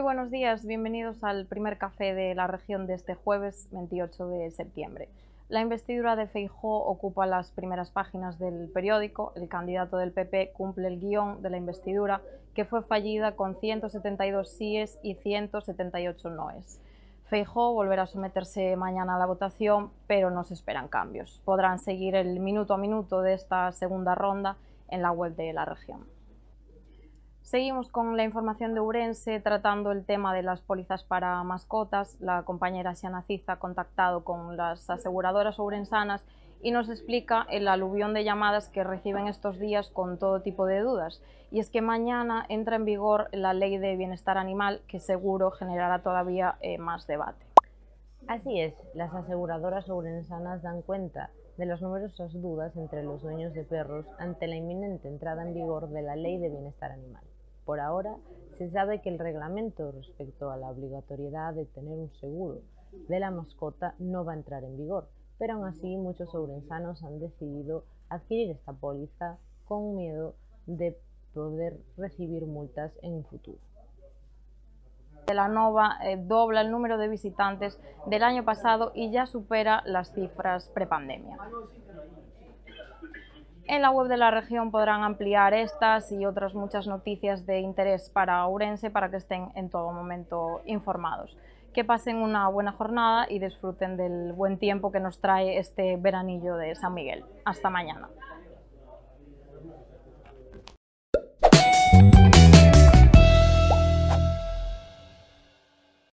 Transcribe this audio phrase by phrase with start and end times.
[0.00, 5.10] buenos días, bienvenidos al primer café de la región de este jueves 28 de septiembre.
[5.50, 9.32] La investidura de Feijó ocupa las primeras páginas del periódico.
[9.36, 12.22] El candidato del PP cumple el guion de la investidura,
[12.54, 16.80] que fue fallida con 172 síes y 178 noes.
[17.26, 21.42] Feijó volverá a someterse mañana a la votación, pero no se esperan cambios.
[21.44, 24.56] Podrán seguir el minuto a minuto de esta segunda ronda
[24.88, 26.06] en la web de la región.
[27.44, 32.18] Seguimos con la información de Urense tratando el tema de las pólizas para mascotas.
[32.18, 36.24] La compañera Siana Ciza ha contactado con las aseguradoras urensanas
[36.62, 40.80] y nos explica el aluvión de llamadas que reciben estos días con todo tipo de
[40.80, 41.20] dudas.
[41.50, 46.02] Y es que mañana entra en vigor la ley de bienestar animal que seguro generará
[46.02, 47.44] todavía eh, más debate.
[48.26, 53.64] Así es, las aseguradoras urensanas dan cuenta de las numerosas dudas entre los dueños de
[53.64, 57.22] perros ante la inminente entrada en vigor de la ley de bienestar animal.
[57.64, 58.16] Por ahora,
[58.56, 62.60] se sabe que el reglamento respecto a la obligatoriedad de tener un seguro
[63.08, 67.18] de la mascota no va a entrar en vigor, pero aún así muchos ourensanos han
[67.18, 70.96] decidido adquirir esta póliza con miedo de
[71.32, 73.58] poder recibir multas en un futuro.
[75.32, 80.12] La Nova eh, dobla el número de visitantes del año pasado y ya supera las
[80.12, 81.38] cifras prepandemia.
[83.66, 88.10] En la web de la región podrán ampliar estas y otras muchas noticias de interés
[88.10, 91.34] para Ourense para que estén en todo momento informados.
[91.72, 96.56] Que pasen una buena jornada y disfruten del buen tiempo que nos trae este veranillo
[96.56, 97.24] de San Miguel.
[97.46, 98.10] Hasta mañana.